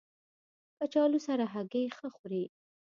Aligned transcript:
کچالو 0.77 1.19
سره 1.27 1.43
هګۍ 1.53 1.85
ښه 1.97 2.07
خوري 2.15 2.43